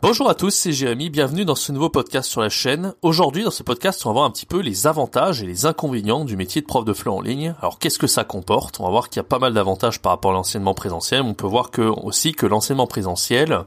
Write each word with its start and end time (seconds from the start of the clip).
Bonjour 0.00 0.30
à 0.30 0.36
tous, 0.36 0.50
c'est 0.50 0.70
Jérémy, 0.70 1.10
bienvenue 1.10 1.44
dans 1.44 1.56
ce 1.56 1.72
nouveau 1.72 1.88
podcast 1.88 2.30
sur 2.30 2.40
la 2.40 2.48
chaîne. 2.48 2.94
Aujourd'hui, 3.02 3.42
dans 3.42 3.50
ce 3.50 3.64
podcast, 3.64 4.06
on 4.06 4.10
va 4.10 4.12
voir 4.12 4.24
un 4.26 4.30
petit 4.30 4.46
peu 4.46 4.60
les 4.60 4.86
avantages 4.86 5.42
et 5.42 5.46
les 5.46 5.66
inconvénients 5.66 6.24
du 6.24 6.36
métier 6.36 6.60
de 6.60 6.66
prof 6.68 6.84
de 6.84 6.92
FLE 6.92 7.08
en 7.08 7.20
ligne. 7.20 7.56
Alors, 7.60 7.80
qu'est-ce 7.80 7.98
que 7.98 8.06
ça 8.06 8.22
comporte? 8.22 8.78
On 8.78 8.84
va 8.84 8.90
voir 8.90 9.08
qu'il 9.08 9.16
y 9.16 9.20
a 9.20 9.24
pas 9.24 9.40
mal 9.40 9.54
d'avantages 9.54 10.00
par 10.00 10.12
rapport 10.12 10.30
à 10.30 10.34
l'enseignement 10.34 10.72
présentiel. 10.72 11.22
On 11.22 11.34
peut 11.34 11.48
voir 11.48 11.72
que, 11.72 11.82
aussi 11.82 12.30
que 12.30 12.46
l'enseignement 12.46 12.86
présentiel, 12.86 13.64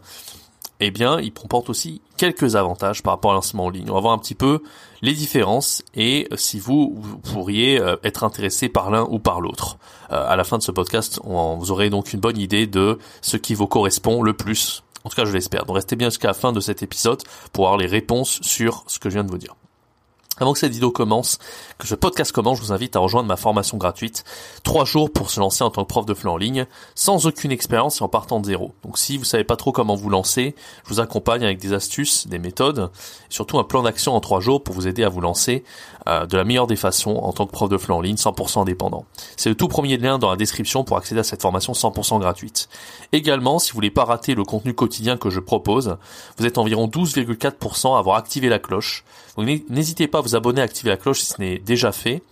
eh 0.80 0.90
bien, 0.90 1.20
il 1.20 1.34
comporte 1.34 1.70
aussi 1.70 2.00
quelques 2.16 2.56
avantages 2.56 3.04
par 3.04 3.16
rapport 3.16 3.32
à 3.32 3.34
l'enseignement 3.34 3.66
en 3.66 3.70
ligne. 3.70 3.90
On 3.90 3.96
va 3.96 4.00
voir 4.00 4.14
un 4.14 4.18
petit 4.18 4.34
peu 4.34 4.64
les 5.02 5.14
différences 5.14 5.84
et 5.96 6.30
si 6.36 6.60
vous, 6.60 6.98
pourriez 7.24 7.78
euh, 7.78 7.98
être 8.06 8.24
intéressé 8.24 8.70
par 8.70 8.90
l'un 8.90 9.04
ou 9.04 9.20
par 9.20 9.42
l'autre. 9.42 9.80
Euh, 10.14 10.26
à 10.30 10.38
la 10.38 10.46
fin 10.46 10.58
de 10.58 10.64
ce 10.64 10.72
podcast, 10.72 11.20
vous 11.26 11.72
aurez 11.72 11.90
donc 11.90 12.14
une 12.14 12.22
bonne 12.22 12.38
idée 12.38 12.68
de 12.68 13.00
ce 13.22 13.36
qui 13.36 13.54
vous 13.54 13.68
correspond 13.68 14.24
le 14.24 14.32
plus 14.32 14.82
en 15.04 15.10
tout 15.10 15.16
cas, 15.16 15.26
je 15.26 15.34
l'espère. 15.34 15.66
Donc 15.66 15.76
restez 15.76 15.96
bien 15.96 16.10
jusqu'à 16.10 16.28
la 16.28 16.34
fin 16.34 16.52
de 16.52 16.60
cet 16.60 16.84
épisode 16.84 17.22
pour 17.54 17.66
avoir 17.66 17.80
les 17.80 17.88
réponses 17.88 18.40
sur 18.42 18.84
ce 18.88 19.00
que 19.00 19.10
je 19.10 19.16
viens 19.16 19.24
de 19.24 19.32
vous 19.32 19.38
dire. 19.38 19.56
Avant 20.42 20.54
que 20.54 20.60
cette 20.60 20.74
vidéo 20.74 20.90
commence, 20.90 21.38
que 21.78 21.86
ce 21.86 21.94
podcast 21.94 22.32
commence, 22.32 22.58
je 22.58 22.64
vous 22.64 22.72
invite 22.72 22.96
à 22.96 23.00
rejoindre 23.00 23.28
ma 23.28 23.38
formation 23.38 23.78
gratuite. 23.78 24.24
Trois 24.64 24.86
jours 24.86 25.14
pour 25.14 25.30
se 25.30 25.40
lancer 25.40 25.64
en 25.64 25.70
tant 25.70 25.84
que 25.84 25.88
prof 25.88 26.04
de 26.04 26.16
FLE 26.16 26.30
en 26.30 26.38
ligne, 26.38 26.66
sans 26.96 27.28
aucune 27.28 27.52
expérience 27.52 28.02
et 28.02 28.04
en 28.04 28.08
partant 28.08 28.40
de 28.40 28.48
zéro. 28.48 28.74
Donc 28.84 28.98
si 28.98 29.20
vous 29.20 29.24
savez 29.24 29.44
pas 29.44 29.56
trop 29.56 29.72
comment 29.72 29.94
vous 29.94 30.10
lancer, 30.10 30.56
je 30.84 30.90
vous 30.96 31.00
accompagne 31.00 31.44
avec 31.44 31.60
des 31.60 31.74
astuces, 31.74 32.26
des 32.26 32.40
méthodes, 32.40 32.90
et 33.30 33.34
surtout 33.34 33.60
un 33.60 33.64
plan 33.64 33.84
d'action 33.84 34.16
en 34.16 34.20
trois 34.20 34.40
jours 34.40 34.64
pour 34.64 34.74
vous 34.74 34.88
aider 34.88 35.04
à 35.04 35.10
vous 35.10 35.22
lancer 35.22 35.64
euh, 36.08 36.26
de 36.26 36.36
la 36.38 36.44
meilleure 36.44 36.66
des 36.66 36.76
façons 36.76 37.18
en 37.18 37.34
tant 37.34 37.46
que 37.46 37.52
prof 37.52 37.70
de 37.70 37.78
FLE 37.78 37.92
en 37.92 38.02
ligne, 38.02 38.16
100% 38.16 38.62
indépendant. 38.62 39.06
C'est 39.38 39.50
le 39.50 39.56
tout 39.56 39.68
premier 39.68 39.98
lien 39.98 40.18
dans 40.18 40.32
la 40.32 40.38
description 40.38 40.84
pour 40.84 40.98
accéder 40.98 41.20
à 41.20 41.24
cette 41.24 41.44
formation 41.44 41.74
100% 41.74 42.20
gratuite. 42.20 42.68
Également, 43.12 43.60
si 43.60 43.70
vous 43.70 43.76
voulez 43.76 43.92
pas 43.92 44.06
rater 44.06 44.34
le 44.34 44.44
contenu 44.44 44.74
quotidien 44.74 45.18
que 45.18 45.30
je 45.30 45.40
propose, 45.40 45.98
vous 46.40 46.48
êtes 46.48 46.58
environ 46.58 46.88
12,4% 46.88 47.96
à 47.96 48.00
avoir 48.00 48.16
activé 48.16 48.50
la 48.50 48.58
cloche. 48.58 49.04
Donc 49.38 49.48
n'hésitez 49.70 50.08
pas 50.08 50.18
à 50.18 50.22
vous 50.22 50.31
abonner, 50.36 50.62
activer 50.62 50.90
la 50.90 50.98
cloche 50.98 51.22
si 51.22 51.26
ce 51.28 51.42
n'est 51.42 51.60
déjà 51.60 51.92
fait, 51.92 52.24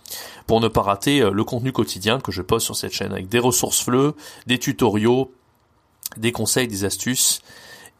pour 0.46 0.60
ne 0.60 0.68
pas 0.68 0.82
rater 0.82 1.20
euh, 1.20 1.30
le 1.30 1.44
contenu 1.44 1.72
quotidien 1.72 2.20
que 2.20 2.32
je 2.32 2.42
poste 2.42 2.66
sur 2.66 2.76
cette 2.76 2.92
chaîne 2.92 3.12
avec 3.12 3.28
des 3.28 3.38
ressources 3.38 3.82
FLE, 3.82 4.12
des 4.46 4.58
tutoriaux, 4.58 5.32
des 6.16 6.32
conseils, 6.32 6.68
des 6.68 6.84
astuces 6.84 7.40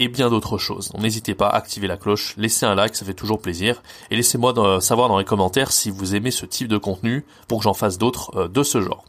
et 0.01 0.09
bien 0.09 0.31
d'autres 0.31 0.59
choses. 0.59 0.93
N'hésitez 0.95 1.34
pas 1.34 1.48
à 1.48 1.56
activer 1.56 1.87
la 1.87 1.97
cloche, 1.97 2.34
laissez 2.39 2.67
un 2.67 2.75
like, 2.75 2.97
ça 2.97 3.05
fait 3.05 3.15
toujours 3.15 3.41
plaisir, 3.41 3.83
et 4.11 4.17
laissez-moi 4.17 4.81
savoir 4.81 5.09
dans 5.09 5.19
les 5.19 5.25
commentaires 5.25 5.71
si 5.71 5.91
vous 5.91 6.15
aimez 6.15 6.31
ce 6.31 6.47
type 6.47 6.69
de 6.69 6.78
contenu 6.78 7.25
pour 7.47 7.59
que 7.59 7.65
j'en 7.65 7.75
fasse 7.75 7.98
d'autres 7.98 8.33
euh, 8.37 8.48
de 8.48 8.62
ce 8.62 8.81
genre. 8.81 9.05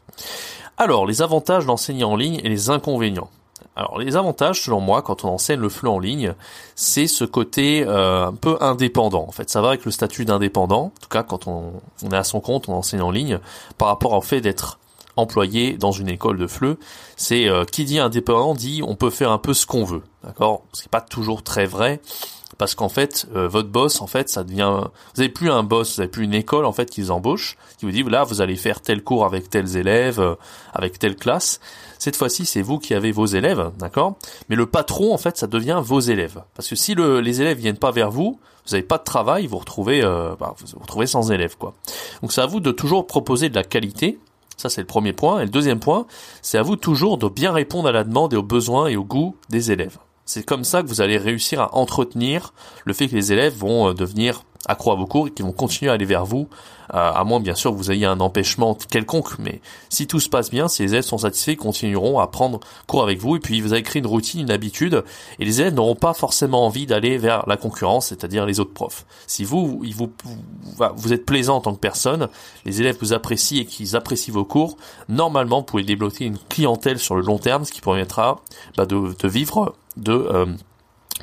Alors, 0.77 1.05
les 1.05 1.21
avantages 1.21 1.65
d'enseigner 1.65 2.03
en 2.03 2.15
ligne 2.15 2.41
et 2.43 2.49
les 2.49 2.69
inconvénients. 2.69 3.29
Alors 3.75 3.99
les 3.99 4.15
avantages, 4.15 4.63
selon 4.63 4.81
moi, 4.81 5.01
quand 5.01 5.23
on 5.23 5.29
enseigne 5.29 5.59
le 5.59 5.69
FLE 5.69 5.87
en 5.87 5.99
ligne, 5.99 6.33
c'est 6.75 7.07
ce 7.07 7.23
côté 7.23 7.83
euh, 7.87 8.27
un 8.27 8.33
peu 8.33 8.57
indépendant. 8.59 9.25
En 9.27 9.31
fait, 9.31 9.49
ça 9.49 9.61
va 9.61 9.69
avec 9.69 9.85
le 9.85 9.91
statut 9.91 10.25
d'indépendant. 10.25 10.85
En 10.85 11.01
tout 11.01 11.09
cas, 11.09 11.23
quand 11.23 11.47
on, 11.47 11.73
est 12.11 12.15
à 12.15 12.23
son 12.23 12.41
compte, 12.41 12.67
on 12.67 12.73
enseigne 12.73 13.01
en 13.01 13.11
ligne, 13.11 13.39
par 13.77 13.87
rapport 13.87 14.13
au 14.13 14.21
fait 14.21 14.41
d'être 14.41 14.79
employé 15.15 15.77
dans 15.77 15.91
une 15.91 16.09
école 16.09 16.37
de 16.37 16.47
FLE, 16.47 16.77
c'est 17.15 17.47
euh, 17.47 17.63
qui 17.65 17.85
dit 17.85 17.99
indépendant 17.99 18.53
dit 18.55 18.81
on 18.85 18.95
peut 18.95 19.09
faire 19.09 19.31
un 19.31 19.37
peu 19.37 19.53
ce 19.53 19.65
qu'on 19.65 19.83
veut, 19.83 20.03
d'accord? 20.23 20.63
Ce 20.73 20.83
n'est 20.83 20.89
pas 20.89 21.01
toujours 21.01 21.43
très 21.43 21.65
vrai 21.65 22.01
parce 22.61 22.75
qu'en 22.75 22.89
fait 22.89 23.25
euh, 23.35 23.47
votre 23.47 23.69
boss 23.69 24.01
en 24.01 24.05
fait 24.05 24.29
ça 24.29 24.43
devient 24.43 24.81
vous 25.15 25.21
avez 25.21 25.29
plus 25.29 25.49
un 25.49 25.63
boss, 25.63 25.95
vous 25.95 26.01
avez 26.01 26.11
plus 26.11 26.25
une 26.25 26.35
école 26.35 26.65
en 26.65 26.71
fait 26.71 26.91
qui 26.91 27.01
vous 27.01 27.09
embauche, 27.09 27.57
qui 27.79 27.85
vous 27.85 27.91
dit 27.91 28.03
là 28.03 28.23
vous 28.23 28.39
allez 28.39 28.55
faire 28.55 28.81
tel 28.81 29.03
cours 29.03 29.25
avec 29.25 29.49
tels 29.49 29.77
élèves, 29.77 30.37
avec 30.71 30.99
telle 30.99 31.15
classe. 31.15 31.59
Cette 31.97 32.15
fois-ci, 32.15 32.45
c'est 32.45 32.61
vous 32.61 32.77
qui 32.77 32.93
avez 32.93 33.11
vos 33.11 33.25
élèves, 33.25 33.71
d'accord? 33.79 34.13
Mais 34.47 34.55
le 34.55 34.67
patron, 34.67 35.11
en 35.11 35.17
fait, 35.17 35.37
ça 35.37 35.47
devient 35.47 35.81
vos 35.83 35.99
élèves. 35.99 36.43
Parce 36.55 36.67
que 36.67 36.75
si 36.75 36.93
les 36.95 37.41
élèves 37.41 37.57
viennent 37.57 37.77
pas 37.77 37.91
vers 37.91 38.11
vous, 38.11 38.39
vous 38.67 38.71
n'avez 38.71 38.83
pas 38.83 38.99
de 38.99 39.03
travail, 39.03 39.47
vous 39.47 39.57
retrouvez, 39.57 40.03
euh, 40.03 40.35
bah, 40.39 40.53
vous 40.57 40.67
vous 40.73 40.81
retrouvez 40.81 41.07
sans 41.07 41.31
élèves, 41.31 41.57
quoi. 41.57 41.73
Donc 42.21 42.31
c'est 42.31 42.41
à 42.41 42.45
vous 42.45 42.59
de 42.59 42.71
toujours 42.71 43.07
proposer 43.07 43.49
de 43.49 43.55
la 43.55 43.63
qualité. 43.63 44.19
Ça, 44.57 44.69
c'est 44.69 44.81
le 44.81 44.87
premier 44.87 45.13
point. 45.13 45.39
Et 45.39 45.45
le 45.45 45.49
deuxième 45.49 45.79
point, 45.79 46.05
c'est 46.43 46.59
à 46.59 46.61
vous 46.61 46.75
toujours 46.75 47.17
de 47.17 47.27
bien 47.27 47.51
répondre 47.51 47.87
à 47.87 47.91
la 47.91 48.03
demande 48.03 48.33
et 48.33 48.37
aux 48.37 48.43
besoins 48.43 48.85
et 48.87 48.97
aux 48.97 49.03
goûts 49.03 49.35
des 49.49 49.71
élèves. 49.71 49.97
C'est 50.33 50.43
comme 50.43 50.63
ça 50.63 50.81
que 50.81 50.87
vous 50.87 51.01
allez 51.01 51.17
réussir 51.17 51.59
à 51.59 51.75
entretenir 51.75 52.53
le 52.85 52.93
fait 52.93 53.09
que 53.09 53.15
les 53.15 53.33
élèves 53.33 53.53
vont 53.53 53.89
euh, 53.89 53.93
devenir 53.93 54.43
accro 54.67 54.91
à 54.91 54.95
vos 54.95 55.07
cours 55.07 55.27
et 55.27 55.31
qui 55.31 55.41
vont 55.41 55.51
continuer 55.51 55.89
à 55.89 55.95
aller 55.95 56.05
vers 56.05 56.25
vous, 56.25 56.47
euh, 56.93 57.11
à 57.11 57.23
moins 57.23 57.39
bien 57.39 57.55
sûr 57.55 57.71
que 57.71 57.77
vous 57.77 57.91
ayez 57.91 58.05
un 58.05 58.19
empêchement 58.19 58.75
quelconque, 58.75 59.39
mais 59.39 59.61
si 59.89 60.07
tout 60.07 60.19
se 60.19 60.29
passe 60.29 60.49
bien, 60.49 60.67
si 60.67 60.83
les 60.83 60.93
élèves 60.93 61.03
sont 61.03 61.19
satisfaits, 61.19 61.51
ils 61.51 61.57
continueront 61.57 62.19
à 62.19 62.27
prendre 62.27 62.59
cours 62.85 63.01
avec 63.01 63.19
vous, 63.19 63.37
et 63.37 63.39
puis 63.39 63.61
vous 63.61 63.73
avez 63.73 63.81
créé 63.81 64.01
une 64.01 64.07
routine, 64.07 64.41
une 64.41 64.51
habitude, 64.51 65.03
et 65.39 65.45
les 65.45 65.61
élèves 65.61 65.73
n'auront 65.73 65.95
pas 65.95 66.13
forcément 66.13 66.65
envie 66.65 66.85
d'aller 66.85 67.17
vers 67.17 67.47
la 67.47 67.57
concurrence, 67.57 68.07
c'est-à-dire 68.07 68.45
les 68.45 68.59
autres 68.59 68.73
profs. 68.73 69.05
Si 69.25 69.43
vous, 69.43 69.81
vous, 69.95 70.11
vous, 70.95 71.13
êtes 71.13 71.25
plaisant 71.25 71.57
en 71.57 71.61
tant 71.61 71.73
que 71.73 71.79
personne, 71.79 72.27
les 72.65 72.81
élèves 72.81 72.97
vous 72.99 73.13
apprécient 73.13 73.61
et 73.61 73.65
qu'ils 73.65 73.95
apprécient 73.95 74.33
vos 74.33 74.45
cours, 74.45 74.77
normalement 75.09 75.59
vous 75.59 75.65
pouvez 75.65 75.83
débloquer 75.83 76.25
une 76.25 76.37
clientèle 76.49 76.99
sur 76.99 77.15
le 77.15 77.21
long 77.21 77.39
terme, 77.39 77.65
ce 77.65 77.71
qui 77.71 77.81
permettra 77.81 78.41
bah, 78.77 78.85
de, 78.85 79.15
de, 79.17 79.27
vivre 79.27 79.75
de... 79.97 80.13
Euh, 80.13 80.45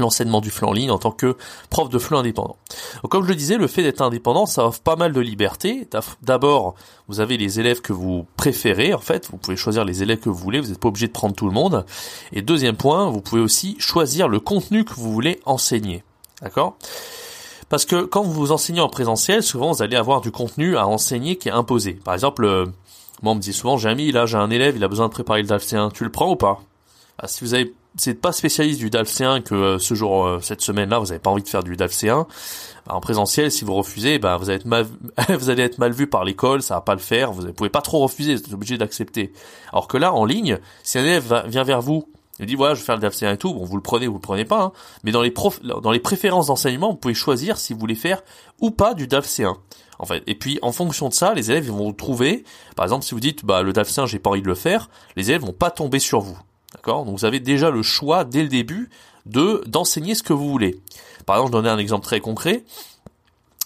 l'enseignement 0.01 0.41
du 0.41 0.51
FLE 0.51 0.67
en 0.67 0.73
ligne 0.73 0.91
en 0.91 0.99
tant 0.99 1.11
que 1.11 1.37
prof 1.71 1.89
de 1.89 1.99
FLE 1.99 2.17
indépendant. 2.17 2.57
Donc, 3.03 3.11
comme 3.11 3.25
je 3.25 3.29
le 3.29 3.35
disais, 3.35 3.57
le 3.57 3.67
fait 3.67 3.83
d'être 3.83 4.01
indépendant, 4.01 4.47
ça 4.47 4.67
offre 4.67 4.81
pas 4.81 4.97
mal 4.97 5.13
de 5.13 5.21
liberté. 5.21 5.89
D'abord, 6.23 6.75
vous 7.09 7.21
avez 7.21 7.37
les 7.37 7.61
élèves 7.61 7.81
que 7.81 7.93
vous 7.93 8.27
préférez, 8.37 8.95
en 8.95 8.99
fait, 8.99 9.29
vous 9.31 9.37
pouvez 9.37 9.57
choisir 9.57 9.85
les 9.85 10.03
élèves 10.03 10.19
que 10.19 10.29
vous 10.29 10.35
voulez, 10.37 10.61
vous 10.61 10.69
n'êtes 10.69 10.81
pas 10.81 10.89
obligé 10.89 11.07
de 11.07 11.13
prendre 11.13 11.35
tout 11.35 11.47
le 11.47 11.53
monde. 11.53 11.85
Et 12.33 12.43
deuxième 12.43 12.77
point, 12.77 13.11
vous 13.11 13.21
pouvez 13.21 13.41
aussi 13.41 13.77
choisir 13.79 14.29
le 14.29 14.41
contenu 14.41 14.85
que 14.85 14.95
vous 14.95 15.13
voulez 15.13 15.41
enseigner. 15.45 16.05
D'accord? 16.43 16.77
Parce 17.69 17.85
que 17.85 18.03
quand 18.05 18.23
vous 18.23 18.33
vous 18.33 18.53
enseignez 18.53 18.81
en 18.81 18.89
présentiel, 18.89 19.43
souvent 19.43 19.73
vous 19.73 19.83
allez 19.83 19.97
avoir 19.97 20.21
du 20.21 20.31
contenu 20.31 20.77
à 20.77 20.87
enseigner 20.87 21.37
qui 21.37 21.49
est 21.49 21.53
imposé. 21.53 21.93
Par 21.93 22.15
exemple, 22.15 22.45
euh, 22.45 22.65
moi 23.23 23.33
on 23.33 23.35
me 23.35 23.41
dit 23.41 23.53
souvent, 23.53 23.77
j'ai 23.77 23.95
mis 23.95 24.11
là 24.11 24.25
j'ai 24.25 24.39
un 24.39 24.51
élève, 24.51 24.77
il 24.77 24.85
a 24.85 24.89
besoin 24.89 25.09
de 25.09 25.13
préparer 25.13 25.43
le 25.43 25.49
DAF 25.49 25.71
1 25.73 25.91
tu 25.91 26.05
le 26.05 26.11
prends 26.11 26.31
ou 26.31 26.37
pas? 26.37 26.61
Ah, 27.19 27.29
Si 27.29 27.45
vous 27.45 27.53
avez 27.55 27.75
c'est 27.97 28.15
pas 28.15 28.33
spécialiste 28.33 28.79
du 28.79 28.91
DALF 28.91 29.09
C1 29.09 29.43
que 29.43 29.55
euh, 29.55 29.79
ce 29.79 29.95
jour, 29.95 30.27
euh, 30.27 30.41
cette 30.41 30.61
semaine-là, 30.61 30.99
vous 30.99 31.07
n'avez 31.07 31.19
pas 31.19 31.31
envie 31.31 31.43
de 31.43 31.49
faire 31.49 31.63
du 31.63 31.77
DALF 31.77 31.93
C1. 31.93 32.27
Bah, 32.87 32.95
en 32.95 33.01
présentiel, 33.01 33.51
si 33.51 33.65
vous 33.65 33.75
refusez, 33.75 34.19
bah, 34.19 34.37
vous, 34.37 34.51
allez 34.51 34.61
être 34.61 34.67
mal, 34.67 34.87
vous 35.39 35.51
allez 35.51 35.63
être 35.63 35.79
mal 35.79 35.93
vu 35.93 36.07
par 36.07 36.25
l'école, 36.25 36.63
ça 36.63 36.75
va 36.75 36.81
pas 36.81 36.95
le 36.95 37.01
faire, 37.01 37.33
vous 37.33 37.43
ne 37.43 37.51
pouvez 37.51 37.71
pas 37.71 37.83
trop 37.83 38.01
refuser, 38.01 38.35
vous 38.35 38.41
êtes 38.41 38.53
obligé 38.53 38.79
d'accepter. 38.79 39.33
Alors 39.73 39.89
que 39.89 39.97
là, 39.97 40.13
en 40.13 40.25
ligne, 40.25 40.59
si 40.83 40.99
un 40.99 41.03
élève 41.03 41.45
vient 41.47 41.65
vers 41.65 41.81
vous, 41.81 42.09
il 42.41 42.47
dit 42.47 42.55
voilà, 42.55 42.75
je 42.75 42.81
vais 42.81 42.87
faire 42.87 42.95
le 42.95 43.01
DALF 43.01 43.15
C1 43.15 43.35
et 43.35 43.37
tout, 43.37 43.53
bon, 43.53 43.65
vous 43.65 43.77
le 43.77 43.83
prenez 43.83 44.07
ou 44.07 44.13
vous 44.13 44.19
le 44.19 44.23
prenez 44.23 44.45
pas, 44.45 44.63
hein. 44.63 44.73
mais 45.03 45.11
dans 45.11 45.23
les 45.23 45.35
dans 45.83 45.91
les 45.91 45.99
préférences 45.99 46.47
d'enseignement, 46.47 46.91
vous 46.91 46.97
pouvez 46.97 47.15
choisir 47.15 47.59
si 47.59 47.73
vous 47.73 47.81
voulez 47.81 47.97
faire 47.97 48.23
ou 48.61 48.71
pas 48.71 48.95
du 48.95 49.07
DALF 49.09 49.27
C1. 49.27 49.55
En 50.01 50.07
fait, 50.07 50.23
et 50.29 50.37
puis 50.37 50.61
en 50.63 50.71
fonction 50.71 51.09
de 51.09 51.15
ça, 51.15 51.35
les 51.35 51.51
élèves 51.51 51.69
vont 51.69 51.93
trouver. 51.93 52.45
Par 52.77 52.85
exemple, 52.85 53.05
si 53.05 53.15
vous 53.15 53.21
dites 53.21 53.45
bah 53.45 53.63
le 53.63 53.73
DALF 53.73 53.89
C1, 53.89 54.07
j'ai 54.07 54.21
pas 54.21 54.31
envie 54.31 54.43
de 54.43 54.47
le 54.47 54.55
faire, 54.55 54.89
les 55.17 55.31
élèves 55.31 55.43
vont 55.43 55.53
pas 55.53 55.73
tomber 55.73 55.99
sur 55.99 56.21
vous. 56.21 56.39
D'accord? 56.75 57.05
Donc 57.05 57.19
vous 57.19 57.25
avez 57.25 57.41
déjà 57.41 57.71
le 57.71 57.83
choix 57.83 58.25
dès 58.25 58.43
le 58.43 58.49
début 58.49 58.91
de 59.27 59.63
d'enseigner 59.67 60.15
ce 60.15 60.23
que 60.23 60.33
vous 60.33 60.49
voulez. 60.49 60.81
Par 61.27 61.37
exemple, 61.37 61.53
je 61.53 61.59
donner 61.59 61.71
un 61.71 61.79
exemple 61.79 62.05
très 62.05 62.21
concret. 62.21 62.65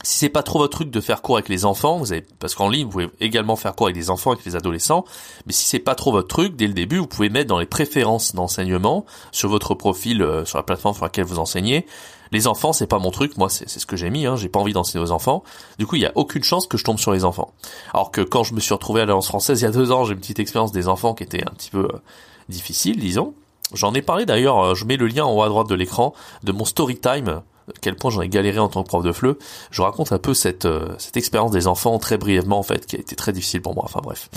Si 0.04 0.18
c'est 0.18 0.28
pas 0.28 0.42
trop 0.42 0.58
votre 0.58 0.76
truc 0.76 0.90
de 0.90 1.00
faire 1.00 1.22
cours 1.22 1.36
avec 1.36 1.48
les 1.48 1.64
enfants, 1.64 1.98
vous 1.98 2.12
avez, 2.12 2.26
parce 2.40 2.56
qu'en 2.56 2.68
ligne 2.68 2.86
vous 2.86 2.90
pouvez 2.90 3.10
également 3.20 3.54
faire 3.54 3.76
cours 3.76 3.86
avec 3.86 3.96
les 3.96 4.10
enfants, 4.10 4.32
avec 4.32 4.44
les 4.44 4.56
adolescents, 4.56 5.04
mais 5.46 5.52
si 5.52 5.64
c'est 5.64 5.78
pas 5.78 5.94
trop 5.94 6.10
votre 6.10 6.26
truc, 6.26 6.56
dès 6.56 6.66
le 6.66 6.72
début 6.74 6.98
vous 6.98 7.06
pouvez 7.06 7.28
mettre 7.28 7.48
dans 7.48 7.60
les 7.60 7.66
préférences 7.66 8.34
d'enseignement 8.34 9.06
sur 9.30 9.48
votre 9.48 9.76
profil, 9.76 10.22
euh, 10.22 10.44
sur 10.44 10.58
la 10.58 10.64
plateforme 10.64 10.96
sur 10.96 11.04
laquelle 11.04 11.24
vous 11.24 11.38
enseignez. 11.38 11.86
Les 12.32 12.48
enfants 12.48 12.72
c'est 12.72 12.88
pas 12.88 12.98
mon 12.98 13.12
truc, 13.12 13.36
moi 13.36 13.48
c'est 13.48 13.68
ce 13.68 13.86
que 13.86 13.96
j'ai 13.96 14.10
mis, 14.10 14.26
hein, 14.26 14.34
j'ai 14.34 14.48
pas 14.48 14.58
envie 14.58 14.72
d'enseigner 14.72 15.04
aux 15.04 15.12
enfants. 15.12 15.44
Du 15.78 15.86
coup 15.86 15.94
il 15.94 16.02
y 16.02 16.06
a 16.06 16.12
aucune 16.16 16.42
chance 16.42 16.66
que 16.66 16.76
je 16.76 16.82
tombe 16.82 16.98
sur 16.98 17.12
les 17.12 17.24
enfants. 17.24 17.52
Alors 17.94 18.10
que 18.10 18.22
quand 18.22 18.42
je 18.42 18.54
me 18.54 18.60
suis 18.60 18.74
retrouvé 18.74 19.02
à 19.02 19.04
l'Alliance 19.04 19.28
française 19.28 19.60
il 19.60 19.64
y 19.64 19.68
a 19.68 19.70
deux 19.70 19.92
ans, 19.92 20.04
j'ai 20.04 20.14
une 20.14 20.20
petite 20.20 20.40
expérience 20.40 20.72
des 20.72 20.88
enfants 20.88 21.14
qui 21.14 21.22
était 21.22 21.44
un 21.44 21.54
petit 21.54 21.70
peu 21.70 21.84
euh, 21.84 21.98
difficile, 22.48 22.98
disons. 22.98 23.34
J'en 23.74 23.94
ai 23.94 24.02
parlé 24.02 24.26
d'ailleurs, 24.26 24.58
euh, 24.58 24.74
je 24.74 24.84
mets 24.84 24.96
le 24.96 25.06
lien 25.06 25.24
en 25.24 25.32
haut 25.32 25.42
à 25.42 25.48
droite 25.48 25.68
de 25.68 25.74
l'écran 25.74 26.14
de 26.42 26.52
mon 26.52 26.64
story 26.64 26.98
time 26.98 27.42
quel 27.80 27.96
point 27.96 28.10
j'en 28.10 28.22
ai 28.22 28.28
galéré 28.28 28.58
en 28.58 28.68
tant 28.68 28.82
que 28.82 28.88
prof 28.88 29.04
de 29.04 29.12
FLE, 29.12 29.36
je 29.70 29.82
raconte 29.82 30.12
un 30.12 30.18
peu 30.18 30.34
cette 30.34 30.64
euh, 30.64 30.94
cette 30.98 31.16
expérience 31.16 31.50
des 31.50 31.66
enfants 31.66 31.98
très 31.98 32.18
brièvement 32.18 32.58
en 32.58 32.62
fait, 32.62 32.86
qui 32.86 32.96
a 32.96 32.98
été 33.00 33.16
très 33.16 33.32
difficile 33.32 33.62
pour 33.62 33.74
moi. 33.74 33.84
Enfin 33.86 34.00
bref, 34.02 34.28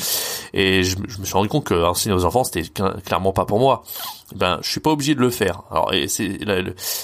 et 0.53 0.83
je, 0.83 0.97
je 1.07 1.19
me 1.19 1.25
suis 1.25 1.33
rendu 1.33 1.49
compte 1.49 1.65
que 1.65 1.83
enseigner 1.83 2.15
aux 2.15 2.25
enfants 2.25 2.43
c'était 2.43 2.63
clairement 3.03 3.33
pas 3.33 3.45
pour 3.45 3.59
moi 3.59 3.83
ben 4.33 4.59
je 4.61 4.69
suis 4.69 4.79
pas 4.79 4.89
obligé 4.89 5.13
de 5.13 5.19
le 5.19 5.29
faire. 5.29 5.61
Alors 5.69 5.93
et 5.93 6.07
c'est 6.07 6.39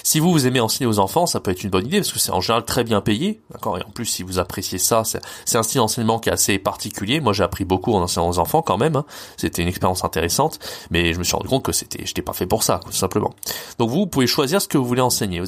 si 0.04 0.20
vous 0.20 0.32
vous 0.32 0.48
aimez 0.48 0.60
enseigner 0.60 0.88
aux 0.88 1.00
enfants, 1.00 1.26
ça 1.26 1.40
peut 1.40 1.52
être 1.52 1.64
une 1.64 1.70
bonne 1.70 1.86
idée 1.86 1.98
parce 2.00 2.12
que 2.12 2.20
c'est 2.20 2.32
en 2.32 2.42
général 2.42 2.66
très 2.66 2.84
bien 2.84 3.02
payé, 3.02 3.42
d'accord? 3.52 3.78
Et 3.78 3.84
en 3.84 3.92
plus 3.92 4.06
si 4.06 4.24
vous 4.24 4.40
appréciez 4.40 4.80
ça, 4.80 5.04
c'est 5.04 5.58
un 5.58 5.64
style 5.64 5.80
d'enseignement 5.80 6.20
qui 6.20 6.30
est 6.30 6.34
assez 6.34 6.58
particulier. 6.58 7.20
Moi 7.20 7.34
j'ai 7.34 7.44
appris 7.44 7.64
beaucoup 7.64 7.94
en 7.94 8.02
enseignant 8.02 8.30
aux 8.30 8.40
enfants 8.40 8.62
quand 8.62 8.78
même. 8.78 8.96
Hein. 8.96 9.06
C'était 9.38 9.62
une 9.62 9.68
expérience 9.68 10.04
intéressante, 10.04 10.60
mais 10.90 11.14
je 11.14 11.20
me 11.20 11.24
suis 11.24 11.36
rendu 11.36 11.48
compte 11.48 11.64
que 11.64 11.72
c'était 11.72 12.06
j'étais 12.06 12.24
pas 12.24 12.34
fait 12.34 12.48
pour 12.48 12.64
ça 12.64 12.80
tout 12.84 12.92
simplement. 12.92 13.34
Donc 13.78 13.90
vous, 13.90 14.00
vous 14.00 14.08
pouvez 14.08 14.28
choisir 14.28 14.62
ce 14.62 14.68
que 14.68 14.78
vous 14.78 14.86
voulez 14.86 15.02
enseigner. 15.02 15.42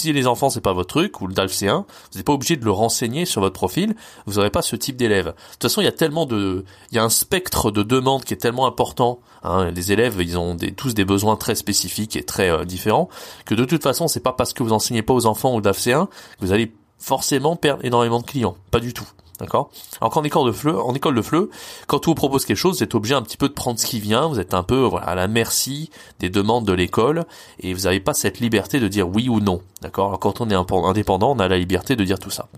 Si, 0.00 0.12
les 0.12 0.26
enfants 0.26 0.50
c'est 0.50 0.60
pas 0.60 0.72
votre 0.72 0.88
truc 0.88 1.20
ou 1.20 1.26
le 1.26 1.34
DALF 1.34 1.52
C1, 1.52 1.78
vous 1.78 1.84
n'êtes 2.16 2.26
pas 2.26 2.32
obligé 2.32 2.56
de 2.56 2.64
le 2.64 2.70
renseigner 2.70 3.24
sur 3.24 3.40
votre 3.40 3.54
profil. 3.54 3.94
Vous 4.26 4.34
n'aurez 4.34 4.50
pas 4.50 4.62
ce 4.62 4.76
type 4.76 4.96
d'élèves. 4.96 5.26
De 5.26 5.32
toute 5.52 5.62
façon 5.62 5.80
il 5.80 5.84
y 5.84 5.88
a 5.88 5.92
tellement 5.92 6.26
de 6.26 6.64
il 6.90 6.96
y 6.96 6.98
a 6.98 7.04
un 7.04 7.10
spectre 7.10 7.70
de 7.70 7.82
demandes 7.82 8.24
qui 8.24 8.34
est 8.34 8.38
tellement 8.38 8.66
important. 8.66 9.20
Hein. 9.42 9.70
Les 9.70 9.92
élèves 9.92 10.16
ils 10.20 10.38
ont 10.38 10.56
tous 10.76 10.94
des 10.94 11.04
besoins 11.04 11.36
très 11.36 11.54
spécifiques 11.54 12.16
et 12.16 12.22
très 12.22 12.50
euh, 12.50 12.64
différents, 12.64 13.08
que 13.44 13.54
de 13.54 13.64
toute 13.64 13.82
façon, 13.82 14.08
c'est 14.08 14.20
pas 14.20 14.32
parce 14.32 14.52
que 14.52 14.62
vous 14.62 14.72
enseignez 14.72 15.02
pas 15.02 15.14
aux 15.14 15.26
enfants 15.26 15.54
ou 15.54 15.60
d'AFC1 15.60 16.06
que 16.06 16.10
vous 16.40 16.52
allez 16.52 16.72
forcément 16.98 17.56
perdre 17.56 17.84
énormément 17.84 18.20
de 18.20 18.26
clients. 18.26 18.56
Pas 18.70 18.80
du 18.80 18.92
tout. 18.92 19.08
D'accord 19.40 19.70
Alors 20.00 20.12
qu'en 20.12 20.22
école 20.22 20.46
de 20.46 20.52
fleu, 20.52 20.78
en 20.78 20.94
école 20.94 21.14
de 21.14 21.22
fleu, 21.22 21.50
quand 21.86 22.06
on 22.06 22.10
vous 22.10 22.14
propose 22.14 22.44
quelque 22.44 22.56
chose, 22.56 22.76
vous 22.76 22.82
êtes 22.82 22.94
obligé 22.94 23.14
un 23.14 23.22
petit 23.22 23.38
peu 23.38 23.48
de 23.48 23.54
prendre 23.54 23.78
ce 23.78 23.86
qui 23.86 23.98
vient, 23.98 24.28
vous 24.28 24.38
êtes 24.38 24.54
un 24.54 24.62
peu 24.62 24.80
voilà, 24.80 25.06
à 25.06 25.14
la 25.14 25.28
merci 25.28 25.90
des 26.18 26.28
demandes 26.28 26.66
de 26.66 26.72
l'école 26.72 27.24
et 27.58 27.72
vous 27.72 27.82
n'avez 27.82 28.00
pas 28.00 28.14
cette 28.14 28.40
liberté 28.40 28.80
de 28.80 28.88
dire 28.88 29.08
oui 29.08 29.28
ou 29.28 29.40
non. 29.40 29.62
D'accord 29.80 30.08
Alors 30.08 30.20
quand 30.20 30.40
on 30.40 30.50
est 30.50 30.54
indépendant, 30.54 31.32
on 31.32 31.38
a 31.38 31.48
la 31.48 31.58
liberté 31.58 31.96
de 31.96 32.04
dire 32.04 32.18
tout 32.18 32.30
ça. 32.30 32.48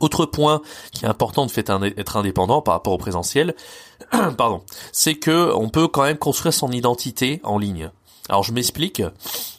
Autre 0.00 0.26
point 0.26 0.62
qui 0.92 1.04
est 1.04 1.08
important 1.08 1.46
de 1.46 1.50
fait 1.50 1.70
être 1.96 2.16
indépendant 2.16 2.62
par 2.62 2.74
rapport 2.74 2.92
au 2.92 2.98
présentiel, 2.98 3.54
pardon, 4.36 4.62
c'est 4.92 5.14
que 5.14 5.52
on 5.54 5.68
peut 5.68 5.88
quand 5.88 6.02
même 6.02 6.18
construire 6.18 6.54
son 6.54 6.72
identité 6.72 7.40
en 7.44 7.58
ligne. 7.58 7.90
Alors 8.28 8.42
je 8.42 8.52
m'explique. 8.52 9.02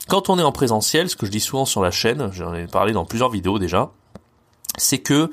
Quand 0.08 0.30
on 0.30 0.40
est 0.40 0.44
en 0.44 0.52
présentiel, 0.52 1.10
ce 1.10 1.16
que 1.16 1.26
je 1.26 1.32
dis 1.32 1.40
souvent 1.40 1.66
sur 1.66 1.82
la 1.82 1.92
chaîne, 1.92 2.32
j'en 2.34 2.54
ai 2.54 2.68
parlé 2.68 2.94
dans 2.94 3.06
plusieurs 3.06 3.30
vidéos 3.30 3.60
déjà, 3.60 3.92
c'est 4.80 5.00
que 5.00 5.30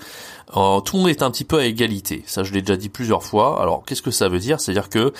euh, 0.56 0.80
tout 0.80 0.96
le 0.96 1.02
monde 1.02 1.10
est 1.10 1.22
un 1.22 1.30
petit 1.30 1.44
peu 1.44 1.58
à 1.58 1.64
égalité. 1.64 2.22
Ça, 2.26 2.44
je 2.44 2.52
l'ai 2.52 2.60
déjà 2.60 2.76
dit 2.76 2.88
plusieurs 2.88 3.22
fois. 3.22 3.60
Alors, 3.60 3.84
qu'est-ce 3.84 4.02
que 4.02 4.10
ça 4.10 4.28
veut 4.28 4.38
dire? 4.38 4.60
C'est-à-dire 4.60 4.88
que, 4.88 5.12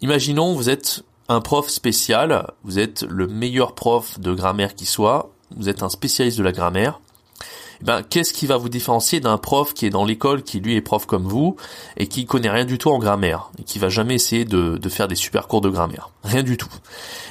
imaginons, 0.00 0.54
vous 0.54 0.70
êtes 0.70 1.04
un 1.28 1.40
prof 1.40 1.68
spécial, 1.68 2.52
vous 2.64 2.78
êtes 2.78 3.02
le 3.02 3.26
meilleur 3.26 3.74
prof 3.74 4.18
de 4.20 4.32
grammaire 4.34 4.74
qui 4.74 4.86
soit, 4.86 5.30
vous 5.56 5.68
êtes 5.68 5.82
un 5.82 5.88
spécialiste 5.88 6.38
de 6.38 6.42
la 6.42 6.52
grammaire, 6.52 7.00
eh 7.80 7.84
ben, 7.84 8.02
qu'est-ce 8.02 8.32
qui 8.32 8.46
va 8.46 8.56
vous 8.56 8.68
différencier 8.68 9.20
d'un 9.20 9.38
prof 9.38 9.74
qui 9.74 9.86
est 9.86 9.90
dans 9.90 10.04
l'école, 10.04 10.42
qui 10.42 10.60
lui 10.60 10.76
est 10.76 10.80
prof 10.80 11.06
comme 11.06 11.24
vous, 11.24 11.56
et 11.96 12.06
qui 12.06 12.26
connaît 12.26 12.50
rien 12.50 12.64
du 12.64 12.78
tout 12.78 12.90
en 12.90 12.98
grammaire, 12.98 13.50
et 13.58 13.64
qui 13.64 13.78
va 13.78 13.88
jamais 13.88 14.14
essayer 14.14 14.44
de, 14.44 14.78
faire 14.88 15.08
des 15.08 15.16
super 15.16 15.48
cours 15.48 15.60
de 15.60 15.70
grammaire? 15.70 16.10
Rien 16.22 16.42
du 16.42 16.56
tout. 16.56 16.72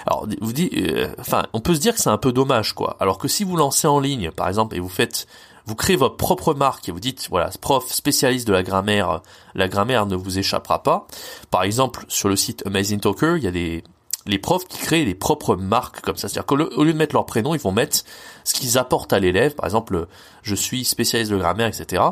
Alors, 0.05 0.27
vous 0.41 0.53
dites, 0.53 0.73
euh, 0.73 1.07
enfin, 1.19 1.45
on 1.53 1.59
peut 1.59 1.75
se 1.75 1.79
dire 1.79 1.93
que 1.93 2.01
c'est 2.01 2.09
un 2.09 2.17
peu 2.17 2.31
dommage, 2.31 2.73
quoi. 2.73 2.97
Alors 2.99 3.17
que 3.17 3.27
si 3.27 3.43
vous 3.43 3.55
lancez 3.55 3.87
en 3.87 3.99
ligne, 3.99 4.31
par 4.31 4.47
exemple, 4.47 4.75
et 4.75 4.79
vous 4.79 4.89
faites, 4.89 5.27
vous 5.65 5.75
créez 5.75 5.95
votre 5.95 6.17
propre 6.17 6.53
marque 6.53 6.89
et 6.89 6.91
vous 6.91 6.99
dites, 6.99 7.27
voilà, 7.29 7.49
prof 7.61 7.91
spécialiste 7.91 8.47
de 8.47 8.53
la 8.53 8.63
grammaire, 8.63 9.21
la 9.55 9.67
grammaire 9.67 10.05
ne 10.05 10.15
vous 10.15 10.37
échappera 10.37 10.83
pas. 10.83 11.07
Par 11.51 11.63
exemple, 11.63 12.05
sur 12.07 12.29
le 12.29 12.35
site 12.35 12.65
Amazing 12.65 12.99
Talker, 12.99 13.35
il 13.37 13.43
y 13.43 13.47
a 13.47 13.51
des, 13.51 13.83
les 14.25 14.39
profs 14.39 14.65
qui 14.65 14.77
créent 14.77 15.05
des 15.05 15.15
propres 15.15 15.55
marques 15.55 16.01
comme 16.01 16.15
ça. 16.15 16.27
C'est-à-dire 16.27 16.45
qu'au 16.45 16.55
lieu 16.83 16.93
de 16.93 16.97
mettre 16.97 17.15
leur 17.15 17.25
prénom, 17.25 17.55
ils 17.55 17.61
vont 17.61 17.71
mettre 17.71 17.99
ce 18.43 18.53
qu'ils 18.53 18.77
apportent 18.77 19.13
à 19.13 19.19
l'élève. 19.19 19.55
Par 19.55 19.65
exemple, 19.65 20.07
je 20.41 20.55
suis 20.55 20.85
spécialiste 20.85 21.31
de 21.31 21.37
grammaire, 21.37 21.67
etc. 21.67 22.03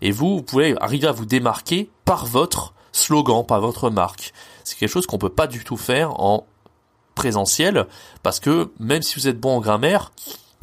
Et 0.00 0.10
vous, 0.10 0.36
vous 0.36 0.42
pouvez 0.42 0.74
arriver 0.80 1.06
à 1.06 1.12
vous 1.12 1.26
démarquer 1.26 1.90
par 2.04 2.26
votre 2.26 2.74
slogan, 2.92 3.44
par 3.44 3.60
votre 3.60 3.90
marque. 3.90 4.32
C'est 4.62 4.78
quelque 4.78 4.90
chose 4.90 5.06
qu'on 5.06 5.18
peut 5.18 5.28
pas 5.28 5.46
du 5.46 5.64
tout 5.64 5.76
faire 5.76 6.20
en 6.20 6.46
présentiel 7.14 7.86
parce 8.22 8.40
que 8.40 8.72
même 8.80 9.02
si 9.02 9.14
vous 9.14 9.28
êtes 9.28 9.38
bon 9.38 9.56
en 9.56 9.60
grammaire, 9.60 10.12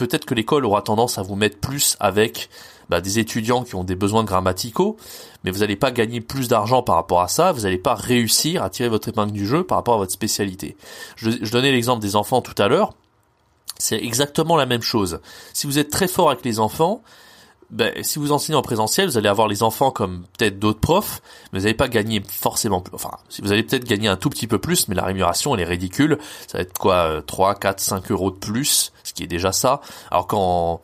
peut-être 0.08 0.26
que 0.26 0.34
l'école 0.34 0.66
aura 0.66 0.82
tendance 0.82 1.20
à 1.20 1.22
vous 1.22 1.36
mettre 1.36 1.60
plus 1.60 1.96
avec 2.00 2.50
bah, 2.90 3.02
des 3.02 3.20
étudiants 3.20 3.64
qui 3.64 3.76
ont 3.76 3.84
des 3.84 3.94
besoins 3.94 4.24
grammaticaux, 4.24 4.98
mais 5.44 5.52
vous 5.52 5.60
n'allez 5.60 5.76
pas 5.76 5.92
gagner 5.92 6.22
plus 6.22 6.48
d'argent 6.48 6.82
par 6.82 6.96
rapport 6.96 7.22
à 7.22 7.28
ça, 7.28 7.52
vous 7.52 7.62
n'allez 7.62 7.78
pas 7.78 7.94
réussir 7.94 8.64
à 8.64 8.72
tirer 8.72 8.90
votre 8.90 9.10
épingle 9.10 9.32
du 9.32 9.46
jeu 9.46 9.64
par 9.64 9.78
rapport 9.78 9.94
à 9.94 9.98
votre 9.98 10.12
spécialité. 10.12 10.76
Je, 11.18 11.30
donnais 11.52 11.72
l'exemple 11.72 12.02
des 12.02 12.16
enfants 12.16 12.42
tout 12.42 12.60
à 12.60 12.68
l'heure, 12.68 12.94
c'est 13.78 14.04
exactement 14.04 14.58
la 14.58 14.66
même 14.66 14.82
chose. 14.82 15.20
Si 15.54 15.68
vous 15.68 15.78
êtes 15.78 15.92
très 15.92 16.08
fort 16.08 16.32
avec 16.32 16.44
les 16.44 16.60
enfants, 16.60 17.04
ben, 17.72 17.94
si 18.04 18.20
vous 18.20 18.34
enseignez 18.34 18.58
en 18.58 18.62
présentiel, 18.62 19.08
vous 19.08 19.18
allez 19.18 19.30
avoir 19.30 19.48
les 19.48 19.64
enfants 19.64 19.92
comme 19.92 20.24
peut-être 20.38 20.60
d'autres 20.60 20.82
profs, 20.82 21.22
mais 21.52 21.60
vous 21.60 21.66
n'allez 21.66 21.74
pas 21.76 21.88
gagner 21.88 22.22
forcément 22.28 22.82
plus. 22.82 22.94
Enfin, 22.94 23.12
si 23.30 23.42
vous 23.42 23.52
allez 23.54 23.64
peut-être 23.64 23.86
gagner 23.86 24.10
un 24.10 24.18
tout 24.18 24.30
petit 24.30 24.48
peu 24.48 24.60
plus, 24.60 24.90
mais 24.90 24.96
la 24.96 25.06
rémunération, 25.06 25.56
elle 25.56 25.62
est 25.62 25.66
ridicule. 25.66 26.18
Ça 26.48 26.58
va 26.58 26.64
être 26.64 26.78
quoi, 26.78 27.22
3, 27.26 27.56
4, 27.56 27.80
5 27.80 28.12
euros 28.12 28.30
de 28.30 28.36
plus, 28.36 28.92
ce 29.04 29.14
qui 29.14 29.24
est 29.24 29.28
déjà 29.28 29.54
ça. 29.54 29.80
Alors 30.12 30.28
qu'en 30.28 30.82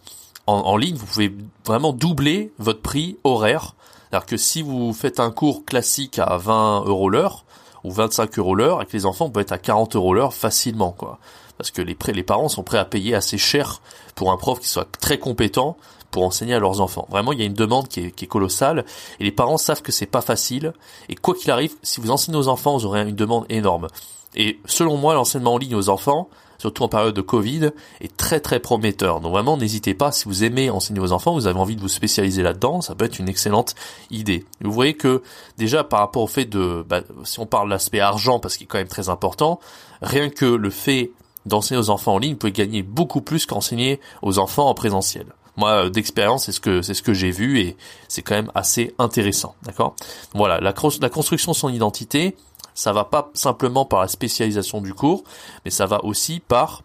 en, 0.47 0.77
ligne, 0.77 0.95
vous 0.95 1.05
pouvez 1.05 1.35
vraiment 1.65 1.91
doubler 1.91 2.53
votre 2.57 2.81
prix 2.81 3.17
horaire. 3.25 3.75
C'est-à-dire 4.09 4.25
que 4.25 4.37
si 4.37 4.61
vous 4.61 4.93
faites 4.93 5.19
un 5.19 5.29
cours 5.29 5.65
classique 5.65 6.19
à 6.19 6.37
20 6.37 6.85
euros 6.85 7.09
l'heure 7.09 7.43
ou 7.83 7.91
25 7.91 8.39
euros 8.39 8.55
l'heure, 8.55 8.77
avec 8.77 8.93
les 8.93 9.05
enfants, 9.05 9.29
pouvez 9.29 9.41
être 9.41 9.51
à 9.51 9.57
40 9.57 9.97
euros 9.97 10.13
l'heure 10.13 10.33
facilement, 10.33 10.93
quoi. 10.93 11.19
Parce 11.57 11.71
que 11.71 11.81
les 11.81 12.23
parents 12.23 12.49
sont 12.49 12.63
prêts 12.63 12.77
à 12.77 12.85
payer 12.85 13.15
assez 13.15 13.37
cher 13.37 13.81
pour 14.15 14.31
un 14.31 14.37
prof 14.37 14.59
qui 14.59 14.67
soit 14.67 14.87
très 14.99 15.17
compétent 15.17 15.75
pour 16.11 16.23
enseigner 16.23 16.53
à 16.53 16.59
leurs 16.59 16.81
enfants. 16.81 17.07
Vraiment, 17.09 17.33
il 17.33 17.39
y 17.39 17.43
a 17.43 17.45
une 17.45 17.53
demande 17.53 17.87
qui 17.87 18.01
est, 18.01 18.11
qui 18.11 18.25
est 18.25 18.27
colossale 18.27 18.85
et 19.19 19.23
les 19.23 19.31
parents 19.31 19.57
savent 19.57 19.81
que 19.81 19.91
c'est 19.91 20.05
pas 20.05 20.21
facile. 20.21 20.73
Et 21.09 21.15
quoi 21.15 21.35
qu'il 21.35 21.51
arrive, 21.51 21.73
si 21.83 22.01
vous 22.01 22.11
enseignez 22.11 22.37
aux 22.37 22.47
enfants, 22.47 22.77
vous 22.77 22.85
aurez 22.85 23.01
une 23.01 23.15
demande 23.15 23.45
énorme. 23.49 23.87
Et 24.35 24.59
selon 24.65 24.97
moi, 24.97 25.13
l'enseignement 25.13 25.53
en 25.53 25.57
ligne 25.57 25.75
aux 25.75 25.89
enfants, 25.89 26.29
surtout 26.57 26.83
en 26.83 26.87
période 26.87 27.15
de 27.15 27.21
Covid, 27.21 27.71
est 28.01 28.15
très 28.17 28.39
très 28.39 28.59
prometteur. 28.59 29.21
Donc 29.21 29.31
vraiment, 29.31 29.57
n'hésitez 29.57 29.93
pas, 29.93 30.11
si 30.11 30.25
vous 30.25 30.43
aimez 30.43 30.69
enseigner 30.69 30.99
aux 30.99 31.11
enfants, 31.11 31.33
vous 31.33 31.47
avez 31.47 31.59
envie 31.59 31.75
de 31.75 31.81
vous 31.81 31.87
spécialiser 31.87 32.43
là-dedans, 32.43 32.81
ça 32.81 32.95
peut 32.95 33.05
être 33.05 33.19
une 33.19 33.29
excellente 33.29 33.75
idée. 34.11 34.45
Vous 34.61 34.71
voyez 34.71 34.95
que 34.95 35.21
déjà 35.57 35.83
par 35.83 35.99
rapport 35.99 36.23
au 36.23 36.27
fait 36.27 36.45
de, 36.45 36.85
bah, 36.87 37.01
si 37.23 37.39
on 37.39 37.45
parle 37.45 37.67
de 37.67 37.71
l'aspect 37.71 37.99
argent, 37.99 38.39
parce 38.39 38.57
qu'il 38.57 38.65
est 38.65 38.67
quand 38.67 38.79
même 38.79 38.87
très 38.87 39.09
important, 39.09 39.59
rien 40.01 40.29
que 40.29 40.45
le 40.45 40.69
fait 40.69 41.11
d'enseigner 41.45 41.79
aux 41.79 41.89
enfants 41.89 42.15
en 42.15 42.17
ligne, 42.17 42.33
vous 42.33 42.39
pouvez 42.39 42.51
gagner 42.51 42.83
beaucoup 42.83 43.21
plus 43.21 43.45
qu'enseigner 43.45 43.99
aux 44.21 44.37
enfants 44.39 44.67
en 44.67 44.73
présentiel. 44.73 45.27
Moi, 45.57 45.69
euh, 45.71 45.89
d'expérience, 45.89 46.45
c'est 46.45 46.51
ce 46.51 46.59
que 46.59 46.81
c'est 46.81 46.93
ce 46.93 47.01
que 47.01 47.13
j'ai 47.13 47.31
vu 47.31 47.59
et 47.59 47.75
c'est 48.07 48.21
quand 48.21 48.35
même 48.35 48.51
assez 48.55 48.93
intéressant, 48.99 49.55
d'accord? 49.63 49.95
Voilà, 50.33 50.59
la, 50.59 50.73
construction 50.73 51.51
de 51.51 51.57
son 51.57 51.69
identité, 51.69 52.35
ça 52.73 52.93
va 52.93 53.03
pas 53.03 53.31
simplement 53.33 53.85
par 53.85 54.01
la 54.01 54.07
spécialisation 54.07 54.81
du 54.81 54.93
cours, 54.93 55.23
mais 55.65 55.71
ça 55.71 55.87
va 55.87 56.03
aussi 56.05 56.39
par 56.39 56.83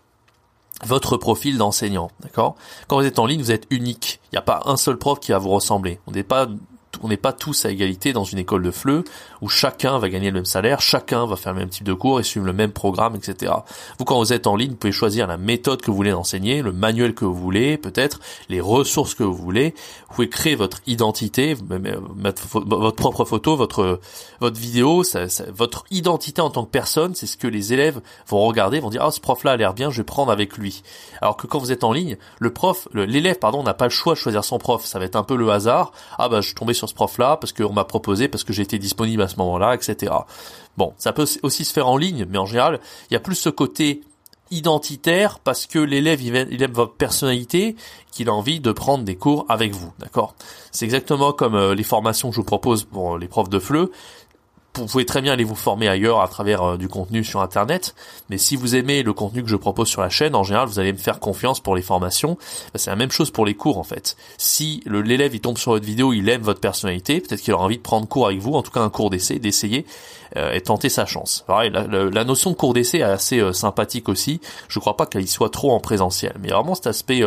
votre 0.85 1.17
profil 1.17 1.59
d'enseignant, 1.59 2.11
d'accord? 2.21 2.57
Quand 2.89 2.97
vous 2.97 3.07
êtes 3.07 3.19
en 3.19 3.27
ligne, 3.27 3.41
vous 3.41 3.53
êtes 3.53 3.67
unique. 3.71 4.21
Il 4.33 4.37
n'y 4.37 4.39
a 4.39 4.43
pas 4.43 4.63
un 4.65 4.77
seul 4.77 4.97
prof 4.97 5.21
qui 5.21 5.33
va 5.33 5.39
vous 5.39 5.51
ressembler. 5.51 6.01
On 6.07 6.13
n'est 6.13 6.25
pas 6.25 6.49
on 7.03 7.09
n'est 7.09 7.17
pas 7.17 7.33
tous 7.33 7.65
à 7.65 7.71
égalité 7.71 8.13
dans 8.13 8.25
une 8.25 8.39
école 8.39 8.63
de 8.63 8.71
FLE 8.71 9.05
où 9.43 9.49
chacun 9.49 9.99
va 9.99 10.09
gagner 10.09 10.31
le 10.31 10.35
même 10.35 10.45
salaire, 10.45 10.81
chacun 10.81 11.27
va 11.27 11.37
faire 11.37 11.53
le 11.53 11.59
même 11.59 11.69
type 11.69 11.85
de 11.85 11.93
cours 11.93 12.21
et 12.21 12.23
suivre 12.23 12.47
le 12.47 12.53
même 12.53 12.71
programme, 12.71 13.17
etc. 13.17 13.53
Vous, 13.99 14.05
quand 14.05 14.19
vous 14.19 14.33
êtes 14.33 14.47
en 14.47 14.55
ligne, 14.55 14.71
vous 14.71 14.77
pouvez 14.77 14.93
choisir 14.93 15.27
la 15.27 15.37
méthode 15.37 15.83
que 15.83 15.91
vous 15.91 15.97
voulez 15.97 16.13
enseigner, 16.13 16.63
le 16.63 16.73
manuel 16.73 17.13
que 17.13 17.25
vous 17.25 17.35
voulez, 17.35 17.77
peut-être 17.77 18.21
les 18.49 18.61
ressources 18.61 19.15
que 19.15 19.25
vous 19.25 19.35
voulez. 19.35 19.75
Vous 20.09 20.15
pouvez 20.15 20.29
créer 20.29 20.55
votre 20.55 20.81
identité, 20.87 21.57
mettre 22.17 22.43
votre 22.53 22.97
propre 22.97 23.25
photo, 23.25 23.57
votre 23.57 24.01
votre 24.41 24.59
vidéo, 24.59 25.03
votre 25.55 25.85
identité 25.91 26.41
en 26.41 26.51
tant 26.51 26.65
que 26.65 26.71
personne, 26.71 27.15
c'est 27.15 27.27
ce 27.27 27.37
que 27.37 27.49
les 27.49 27.73
élèves 27.73 28.01
vont 28.29 28.41
regarder, 28.47 28.79
vont 28.79 28.91
dire 28.91 29.03
ah 29.03 29.11
ce 29.11 29.21
prof-là 29.21 29.53
a 29.53 29.57
l'air 29.57 29.75
bien, 29.75 29.91
je 29.91 29.99
vais 29.99 30.05
prendre 30.05 30.31
avec 30.31 30.57
lui. 30.57 30.83
Alors 31.21 31.37
que 31.37 31.49
quand 31.49 31.59
vous 31.59 31.73
êtes 31.73 31.83
en 31.83 31.93
ligne, 31.93 32.17
le 32.39 32.53
prof, 32.53 32.87
l'élève 32.95 33.39
pardon, 33.39 33.65
n'a 33.65 33.75
pas 33.75 33.87
le 33.87 33.91
choix 33.91 34.15
de 34.15 34.19
choisir 34.19 34.45
son 34.45 34.59
prof, 34.59 34.85
ça 34.85 35.01
va 35.01 35.05
être 35.05 35.17
un 35.17 35.25
peu 35.25 35.37
le 35.37 35.51
hasard. 35.51 35.91
Ah 36.19 36.29
bah 36.29 36.41
je 36.41 36.47
suis 36.47 36.55
tombé 36.55 36.75
sur 36.75 36.89
ce 36.89 36.95
prof-là 36.95 37.39
parce 37.39 37.53
qu'on 37.53 37.73
m'a 37.73 37.85
proposé, 37.85 38.29
parce 38.29 38.45
que 38.45 38.53
j'étais 38.53 38.79
disponible 38.79 39.23
à 39.23 39.29
moment-là, 39.39 39.75
etc. 39.75 40.13
Bon, 40.77 40.95
ça 40.99 41.13
peut 41.13 41.27
aussi 41.43 41.65
se 41.65 41.73
faire 41.73 41.89
en 41.89 41.97
ligne, 41.97 42.27
mais 42.29 42.39
en 42.39 42.47
général, 42.47 42.81
il 43.11 43.15
y 43.15 43.17
a 43.17 43.21
plus 43.21 43.35
ce 43.35 43.49
côté 43.49 44.03
identitaire 44.51 45.39
parce 45.39 45.67
que 45.67 45.79
l'élève 45.79 46.21
il 46.23 46.63
aime 46.63 46.73
votre 46.73 46.93
personnalité 46.95 47.75
qu'il 48.11 48.29
a 48.29 48.35
envie 48.35 48.61
de 48.61 48.71
prendre 48.71 49.03
des 49.03 49.17
cours 49.17 49.47
avec 49.49 49.73
vous, 49.73 49.93
d'accord? 49.99 50.35
C'est 50.71 50.85
exactement 50.85 51.33
comme 51.33 51.55
euh, 51.55 51.75
les 51.75 51.83
formations 51.83 52.29
que 52.29 52.37
je 52.37 52.41
vous 52.41 52.47
propose 52.47 52.85
pour 52.85 53.17
les 53.17 53.29
profs 53.29 53.49
de 53.49 53.59
FLE 53.59 53.89
vous 54.75 54.87
pouvez 54.87 55.05
très 55.05 55.21
bien 55.21 55.33
aller 55.33 55.45
vous 55.45 55.55
former 55.55 55.89
ailleurs 55.89 56.21
à 56.23 56.29
travers 56.29 56.63
euh, 56.63 56.77
du 56.77 56.89
contenu 56.89 57.25
sur 57.25 57.41
internet, 57.41 57.95
mais 58.31 58.39
si 58.39 58.57
vous 58.57 58.75
aimez 58.75 59.03
le 59.03 59.13
contenu 59.13 59.43
que 59.43 59.49
je 59.49 59.57
propose 59.57 59.89
sur 59.89 60.01
la 60.01 60.09
chaîne, 60.09 60.35
en 60.35 60.45
général, 60.45 60.67
vous 60.67 60.79
allez 60.79 60.93
me 60.93 60.99
faire 60.99 61.21
confiance 61.21 61.61
pour 61.61 61.77
les 61.77 61.83
formations. 61.83 62.39
Bah, 62.73 62.79
c'est 62.79 62.91
la 62.91 62.97
même 62.97 63.11
chose 63.11 63.31
pour 63.31 63.45
les 63.45 63.55
cours 63.55 63.79
en 63.79 63.83
fait. 63.83 64.17
Si 64.39 64.83
l'élève 64.87 65.35
il 65.35 65.41
tombe 65.41 65.59
sur 65.59 65.73
votre 65.73 65.85
vidéo, 65.85 66.13
il 66.13 66.29
aime 66.29 66.43
votre 66.43 66.61
personnalité, 66.61 67.21
peut-être 67.21 67.43
qu'il 67.43 67.53
aura 67.53 67.65
envie 67.65 67.77
de 67.77 67.83
prendre 67.83 68.09
cours 68.09 68.27
avec 68.27 68.39
vous, 68.39 68.55
en 68.55 68.63
tout 68.63 68.71
cas 68.71 68.81
un 68.81 68.91
cours 68.91 69.11
d'essai, 69.11 69.39
d'essayer 69.39 69.85
euh, 70.37 70.53
et 70.53 70.63
tenter 70.63 70.89
sa 70.89 71.05
chance. 71.05 71.45
la, 71.49 72.25
notion 72.25 72.51
de 72.51 72.57
cours 72.57 72.73
d'essai 72.73 72.99
est 72.99 73.03
assez 73.03 73.41
euh, 73.41 73.53
sympathique 73.53 74.09
aussi. 74.09 74.41
Je 74.69 74.79
crois 74.79 74.97
pas 74.97 75.07
qu'il 75.07 75.29
soit 75.29 75.51
trop 75.51 75.73
en 75.73 75.81
présentiel, 75.81 76.35
mais 76.41 76.49
vraiment 76.49 76.75
cet 76.75 76.87
aspect 76.87 77.23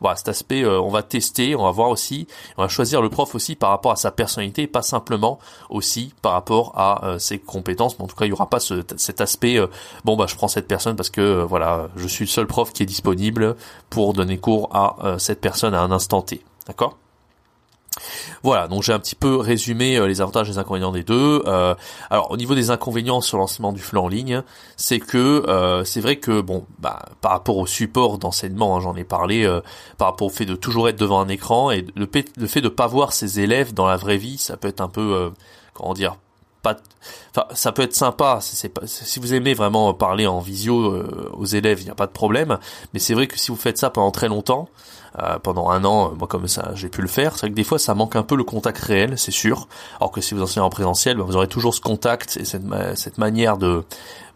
voilà, 0.00 0.16
cet 0.16 0.28
aspect, 0.28 0.62
euh, 0.62 0.80
on 0.80 0.88
va 0.88 1.02
tester, 1.02 1.54
on 1.54 1.64
va 1.64 1.70
voir 1.70 1.90
aussi, 1.90 2.26
on 2.56 2.62
va 2.62 2.68
choisir 2.68 3.02
le 3.02 3.08
prof 3.08 3.34
aussi 3.34 3.56
par 3.56 3.70
rapport 3.70 3.92
à 3.92 3.96
sa 3.96 4.10
personnalité, 4.10 4.66
pas 4.66 4.82
simplement 4.82 5.38
aussi 5.70 6.14
par 6.22 6.32
rapport 6.32 6.72
à 6.76 7.04
euh, 7.04 7.18
ses 7.18 7.38
compétences. 7.38 7.98
Mais 7.98 8.04
en 8.04 8.08
tout 8.08 8.16
cas, 8.16 8.26
il 8.26 8.30
y 8.30 8.32
aura 8.32 8.48
pas 8.48 8.60
ce, 8.60 8.82
cet 8.96 9.20
aspect. 9.20 9.58
Euh, 9.58 9.66
bon, 10.04 10.16
bah, 10.16 10.26
je 10.28 10.34
prends 10.34 10.48
cette 10.48 10.68
personne 10.68 10.96
parce 10.96 11.10
que 11.10 11.42
voilà, 11.42 11.88
je 11.96 12.06
suis 12.08 12.24
le 12.24 12.30
seul 12.30 12.46
prof 12.46 12.72
qui 12.72 12.82
est 12.82 12.86
disponible 12.86 13.56
pour 13.90 14.12
donner 14.12 14.38
cours 14.38 14.68
à 14.72 15.16
cette 15.18 15.40
personne 15.40 15.74
à 15.74 15.80
un 15.80 15.90
instant 15.90 16.22
T. 16.22 16.42
D'accord? 16.66 16.96
Voilà, 18.42 18.68
donc 18.68 18.82
j'ai 18.82 18.92
un 18.92 18.98
petit 18.98 19.14
peu 19.14 19.36
résumé 19.36 19.96
euh, 19.96 20.06
les 20.06 20.20
avantages 20.20 20.48
et 20.48 20.52
les 20.52 20.58
inconvénients 20.58 20.92
des 20.92 21.02
deux. 21.02 21.42
Euh, 21.46 21.74
alors 22.10 22.30
au 22.30 22.36
niveau 22.36 22.54
des 22.54 22.70
inconvénients 22.70 23.20
sur 23.20 23.38
l'enseignement 23.38 23.72
du 23.72 23.80
flux 23.80 23.98
en 23.98 24.08
ligne, 24.08 24.42
c'est 24.76 25.00
que 25.00 25.44
euh, 25.48 25.84
c'est 25.84 26.00
vrai 26.00 26.16
que 26.16 26.40
bon, 26.40 26.66
bah, 26.78 27.06
par 27.20 27.32
rapport 27.32 27.56
au 27.56 27.66
support 27.66 28.18
d'enseignement, 28.18 28.76
hein, 28.76 28.80
j'en 28.80 28.96
ai 28.96 29.04
parlé, 29.04 29.46
par 29.98 30.08
rapport 30.08 30.26
au 30.26 30.30
fait 30.30 30.44
de 30.44 30.54
toujours 30.54 30.88
être 30.88 30.98
devant 30.98 31.20
un 31.20 31.28
écran 31.28 31.70
et 31.70 31.86
le, 31.94 32.08
le 32.36 32.46
fait 32.46 32.60
de 32.60 32.68
pas 32.68 32.86
voir 32.86 33.12
ses 33.12 33.40
élèves 33.40 33.74
dans 33.74 33.86
la 33.86 33.96
vraie 33.96 34.18
vie, 34.18 34.38
ça 34.38 34.56
peut 34.56 34.68
être 34.68 34.80
un 34.80 34.88
peu, 34.88 35.32
comment 35.74 35.94
dire, 35.94 36.16
ça 37.52 37.72
peut 37.72 37.82
être 37.82 37.94
sympa. 37.94 38.40
Si 38.40 39.20
vous 39.20 39.34
aimez 39.34 39.54
vraiment 39.54 39.92
parler 39.94 40.26
en 40.26 40.40
visio 40.40 41.04
aux 41.32 41.44
élèves, 41.44 41.80
il 41.80 41.84
n'y 41.84 41.90
a 41.90 41.94
pas 41.94 42.06
de 42.06 42.12
problème. 42.12 42.58
Mais 42.92 43.00
c'est 43.00 43.14
vrai 43.14 43.26
que 43.26 43.38
si 43.38 43.50
vous 43.50 43.56
faites 43.56 43.78
ça 43.78 43.90
pendant 43.90 44.10
très 44.10 44.28
longtemps, 44.28 44.68
euh, 45.18 45.38
pendant 45.38 45.70
un 45.70 45.82
an, 45.84 46.12
moi 46.18 46.28
comme 46.28 46.46
ça 46.46 46.72
j'ai 46.74 46.90
pu 46.90 47.00
le 47.00 47.08
faire. 47.08 47.32
C'est 47.32 47.42
vrai 47.42 47.50
que 47.50 47.54
des 47.54 47.64
fois 47.64 47.78
ça 47.78 47.94
manque 47.94 48.16
un 48.16 48.22
peu 48.22 48.36
le 48.36 48.44
contact 48.44 48.78
réel, 48.78 49.16
c'est 49.16 49.30
sûr. 49.30 49.66
Alors 49.98 50.10
que 50.10 50.20
si 50.20 50.34
vous 50.34 50.42
enseignez 50.42 50.64
en 50.64 50.68
présentiel, 50.68 51.16
bah, 51.16 51.24
vous 51.26 51.36
aurez 51.36 51.48
toujours 51.48 51.74
ce 51.74 51.80
contact 51.80 52.36
et 52.36 52.44
cette 52.44 53.18
manière 53.18 53.56
de 53.56 53.84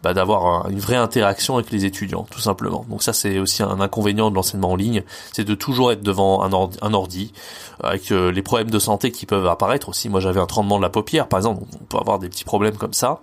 bah, 0.03 0.13
d'avoir 0.13 0.69
une 0.69 0.79
vraie 0.79 0.95
interaction 0.95 1.55
avec 1.55 1.71
les 1.71 1.85
étudiants, 1.85 2.25
tout 2.29 2.39
simplement. 2.39 2.85
Donc 2.89 3.03
ça 3.03 3.13
c'est 3.13 3.39
aussi 3.39 3.63
un 3.63 3.79
inconvénient 3.79 4.29
de 4.29 4.35
l'enseignement 4.35 4.71
en 4.71 4.75
ligne, 4.75 5.03
c'est 5.33 5.43
de 5.43 5.55
toujours 5.55 5.91
être 5.91 6.03
devant 6.03 6.43
un 6.43 6.53
ordi, 6.53 6.77
ordi 6.81 7.33
avec 7.83 8.11
euh, 8.11 8.31
les 8.31 8.41
problèmes 8.41 8.69
de 8.69 8.79
santé 8.79 9.11
qui 9.11 9.25
peuvent 9.25 9.47
apparaître 9.47 9.89
aussi. 9.89 10.09
Moi 10.09 10.19
j'avais 10.19 10.39
un 10.39 10.45
tremblement 10.45 10.77
de 10.77 10.83
la 10.83 10.89
paupière 10.89 11.27
par 11.27 11.39
exemple, 11.39 11.63
on 11.81 11.85
peut 11.85 11.97
avoir 11.97 12.19
des 12.19 12.29
petits 12.29 12.45
problèmes 12.45 12.77
comme 12.77 12.93
ça. 12.93 13.19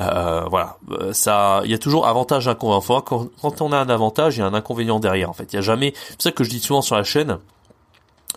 Euh, 0.00 0.44
voilà, 0.48 0.76
euh, 0.90 1.12
ça, 1.12 1.62
il 1.64 1.70
y 1.70 1.74
a 1.74 1.78
toujours 1.78 2.06
avantage 2.06 2.48
inconvénient. 2.48 3.00
Quand, 3.02 3.26
quand 3.40 3.60
on 3.60 3.72
a 3.72 3.78
un 3.78 3.88
avantage, 3.88 4.36
il 4.36 4.40
y 4.40 4.42
a 4.42 4.46
un 4.46 4.54
inconvénient 4.54 5.00
derrière. 5.00 5.30
En 5.30 5.32
fait, 5.32 5.52
il 5.52 5.56
y 5.56 5.58
a 5.58 5.62
jamais. 5.62 5.94
C'est 6.10 6.22
ça 6.22 6.32
que 6.32 6.44
je 6.44 6.50
dis 6.50 6.60
souvent 6.60 6.82
sur 6.82 6.96
la 6.96 7.02
chaîne 7.02 7.38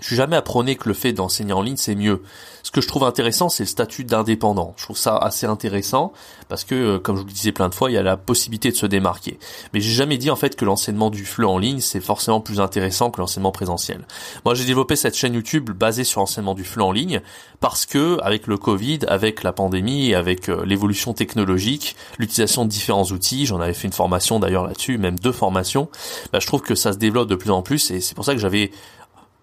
je 0.02 0.08
suis 0.08 0.16
jamais 0.16 0.36
à 0.36 0.42
prôner 0.42 0.76
que 0.76 0.88
le 0.88 0.94
fait 0.94 1.14
d'enseigner 1.14 1.54
en 1.54 1.62
ligne 1.62 1.78
c'est 1.78 1.96
mieux. 1.96 2.22
Ce 2.64 2.72
que 2.72 2.80
je 2.80 2.88
trouve 2.88 3.04
intéressant, 3.04 3.50
c'est 3.50 3.64
le 3.64 3.68
statut 3.68 4.06
d'indépendant. 4.06 4.74
Je 4.78 4.86
trouve 4.86 4.98
ça 4.98 5.18
assez 5.18 5.46
intéressant 5.46 6.14
parce 6.48 6.64
que, 6.64 6.76
euh, 6.76 7.00
comme 7.00 7.18
je 7.18 7.22
vous 7.22 7.28
le 7.28 7.34
disais 7.34 7.52
plein 7.52 7.68
de 7.68 7.76
fois, 7.76 7.92
il 7.92 7.94
y 7.94 7.98
a 7.98 8.04
la 8.04 8.16
possibilité 8.16 8.72
de 8.72 8.76
se 8.76 8.86
démarquer. 8.86 9.38
Mais 9.74 9.82
j'ai 9.82 9.92
jamais 9.92 10.18
dit 10.18 10.32
en 10.32 10.38
fait 10.38 10.56
que 10.56 10.64
l'enseignement 10.64 11.10
du 11.10 11.26
fleu 11.26 11.46
en 11.46 11.58
ligne 11.58 11.82
c'est 11.82 12.00
forcément 12.00 12.40
plus 12.40 12.62
intéressant 12.62 13.12
que 13.12 13.20
l'enseignement 13.20 13.52
présentiel. 13.52 14.08
Moi, 14.46 14.56
j'ai 14.56 14.66
développé 14.66 14.96
cette 14.96 15.16
chaîne 15.16 15.34
YouTube 15.34 15.70
basée 15.72 16.06
sur 16.06 16.22
l'enseignement 16.22 16.54
du 16.54 16.64
fleu 16.64 16.84
en 16.84 16.92
ligne 16.92 17.22
parce 17.60 17.86
que, 17.86 18.18
avec 18.22 18.48
le 18.48 18.58
Covid, 18.58 19.00
avec 19.08 19.44
la 19.44 19.52
pandémie, 19.52 20.14
avec 20.16 20.50
euh, 20.50 20.66
l'évolution 20.66 21.14
technologique, 21.14 21.96
l'utilisation 22.18 22.64
de 22.64 22.70
différents 22.70 23.06
outils, 23.06 23.46
j'en 23.46 23.60
avais 23.60 23.74
fait 23.74 23.88
une 23.88 23.94
formation 23.94 24.40
d'ailleurs 24.40 24.66
là-dessus, 24.66 24.98
même 24.98 25.20
deux 25.20 25.32
formations. 25.32 25.90
Bah, 26.32 26.40
je 26.40 26.48
trouve 26.48 26.62
que 26.62 26.76
ça 26.76 26.94
se 26.94 26.98
développe 26.98 27.28
de 27.28 27.36
plus 27.36 27.52
en 27.52 27.62
plus 27.62 27.92
et 27.92 28.00
c'est 28.00 28.16
pour 28.16 28.26
ça 28.26 28.34
que 28.34 28.40
j'avais 28.40 28.72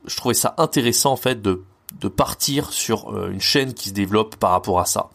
je 0.06 0.16
trouvais 0.16 0.34
ça 0.34 0.54
intéressant 0.58 1.12
en 1.12 1.16
fait 1.16 1.40
de 1.40 1.62
de 1.98 2.08
partir 2.08 2.72
sur 2.72 3.10
euh, 3.10 3.30
une 3.30 3.40
chaîne 3.40 3.74
qui 3.74 3.88
se 3.88 3.94
développe 3.94 4.36
par 4.36 4.50
rapport 4.50 4.80
à 4.80 4.86
ça. 4.86 5.10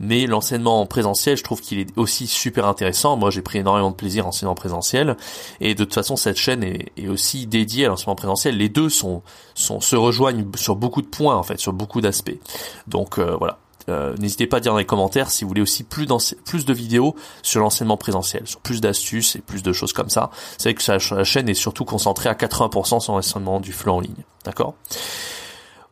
Mais 0.00 0.26
l'enseignement 0.26 0.80
en 0.80 0.86
présentiel, 0.86 1.36
je 1.36 1.42
trouve 1.42 1.60
qu'il 1.60 1.78
est 1.78 1.96
aussi 1.96 2.26
super 2.26 2.66
intéressant. 2.66 3.16
Moi, 3.16 3.30
j'ai 3.30 3.42
pris 3.42 3.58
énormément 3.58 3.90
de 3.90 3.96
plaisir 3.96 4.26
en 4.26 4.28
enseignement 4.28 4.54
présentiel. 4.54 5.16
Et 5.60 5.74
de 5.74 5.84
toute 5.84 5.94
façon, 5.94 6.16
cette 6.16 6.36
chaîne 6.36 6.62
est, 6.62 6.92
est 6.96 7.08
aussi 7.08 7.46
dédiée 7.46 7.86
à 7.86 7.88
l'enseignement 7.88 8.14
présentiel. 8.14 8.56
Les 8.56 8.68
deux 8.68 8.90
sont, 8.90 9.22
sont, 9.54 9.80
se 9.80 9.96
rejoignent 9.96 10.46
sur 10.54 10.76
beaucoup 10.76 11.02
de 11.02 11.08
points, 11.08 11.36
en 11.36 11.42
fait, 11.42 11.58
sur 11.58 11.72
beaucoup 11.72 12.00
d'aspects. 12.00 12.38
Donc, 12.86 13.18
euh, 13.18 13.34
voilà. 13.36 13.58
Euh, 13.88 14.14
n'hésitez 14.18 14.46
pas 14.46 14.58
à 14.58 14.60
dire 14.60 14.72
dans 14.72 14.78
les 14.78 14.84
commentaires 14.84 15.30
si 15.30 15.44
vous 15.44 15.48
voulez 15.48 15.62
aussi 15.62 15.84
plus, 15.84 16.06
de 16.06 16.72
vidéos 16.72 17.14
sur 17.42 17.60
l'enseignement 17.60 17.96
présentiel, 17.96 18.46
sur 18.46 18.60
plus 18.60 18.80
d'astuces 18.80 19.36
et 19.36 19.40
plus 19.40 19.62
de 19.62 19.72
choses 19.72 19.92
comme 19.92 20.10
ça. 20.10 20.30
C'est 20.58 20.70
vrai 20.70 20.74
que 20.74 21.14
la 21.14 21.24
chaîne 21.24 21.48
est 21.48 21.54
surtout 21.54 21.84
concentrée 21.84 22.28
à 22.28 22.34
80% 22.34 23.00
sur 23.00 23.14
l'enseignement 23.14 23.60
du 23.60 23.72
flux 23.72 23.90
en 23.90 24.00
ligne. 24.00 24.24
D'accord? 24.44 24.74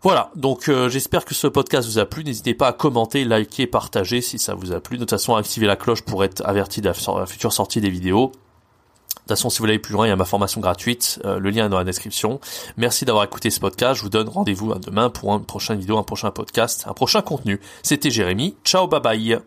Voilà, 0.03 0.31
donc 0.37 0.69
euh, 0.69 0.89
j'espère 0.89 1.25
que 1.25 1.35
ce 1.35 1.47
podcast 1.47 1.89
vous 1.89 1.99
a 1.99 2.07
plu. 2.07 2.23
N'hésitez 2.23 2.55
pas 2.55 2.69
à 2.69 2.73
commenter, 2.73 3.25
liker, 3.25 3.67
partager 3.67 4.21
si 4.21 4.39
ça 4.39 4.55
vous 4.55 4.73
a 4.73 4.81
plu. 4.81 4.99
De 4.99 5.03
toute 5.03 5.11
façon, 5.11 5.35
activez 5.35 5.67
la 5.67 5.77
cloche 5.77 6.03
pour 6.03 6.23
être 6.23 6.43
averti 6.47 6.81
de 6.81 6.87
la 6.89 7.27
future 7.27 7.53
sortie 7.53 7.81
des 7.81 7.91
vidéos. 7.91 8.31
De 9.27 9.31
toute 9.31 9.39
façon, 9.39 9.51
si 9.51 9.59
vous 9.59 9.63
voulez 9.63 9.73
aller 9.73 9.81
plus 9.81 9.93
loin, 9.93 10.07
il 10.07 10.11
y 10.11 10.13
a 10.13 10.17
ma 10.17 10.25
formation 10.25 10.61
gratuite. 10.61 11.21
Euh, 11.25 11.41
le 11.41 11.51
lien 11.51 11.67
est 11.67 11.69
dans 11.69 11.79
la 11.79 11.85
description. 11.85 12.39
Merci 12.77 13.05
d'avoir 13.05 13.25
écouté 13.25 13.51
ce 13.51 13.59
podcast. 13.59 13.97
Je 13.97 14.03
vous 14.03 14.09
donne 14.09 14.29
rendez-vous 14.29 14.73
à 14.73 14.79
demain 14.79 15.11
pour 15.11 15.35
une 15.35 15.45
prochaine 15.45 15.81
vidéo, 15.81 15.99
un 15.99 16.05
prochain 16.05 16.31
podcast, 16.31 16.85
un 16.87 16.95
prochain 16.95 17.23
contenu. 17.23 17.61
C'était 17.83 18.11
Jérémy. 18.11 18.55
Ciao, 18.65 18.87
bye 18.87 19.01
bye. 19.01 19.39